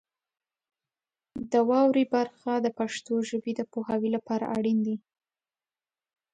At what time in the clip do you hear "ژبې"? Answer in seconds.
3.29-3.51